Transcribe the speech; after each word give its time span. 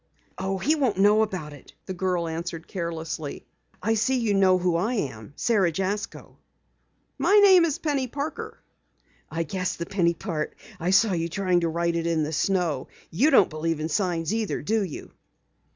"Oh, 0.39 0.57
he 0.57 0.73
won't 0.73 0.97
know 0.97 1.21
about 1.21 1.53
it," 1.53 1.73
the 1.85 1.93
girl 1.93 2.27
answered 2.27 2.67
carelessly. 2.67 3.45
"I 3.83 3.93
see 3.93 4.17
you 4.17 4.33
know 4.33 4.57
who 4.57 4.75
I 4.75 4.95
am 4.95 5.33
Sara 5.35 5.71
Jasko." 5.71 6.39
"My 7.19 7.35
name 7.35 7.65
is 7.65 7.77
Penny 7.77 8.07
Parker." 8.07 8.59
"I 9.29 9.43
guessed 9.43 9.77
the 9.77 9.85
Penny 9.85 10.15
part. 10.15 10.55
I 10.79 10.89
saw 10.89 11.11
you 11.13 11.29
trying 11.29 11.59
to 11.59 11.69
write 11.69 11.95
it 11.95 12.07
in 12.07 12.23
the 12.23 12.33
snow. 12.33 12.87
You 13.11 13.29
don't 13.29 13.51
believe 13.51 13.79
in 13.79 13.89
signs 13.89 14.33
either, 14.33 14.63
do 14.63 14.83
you?" 14.83 15.11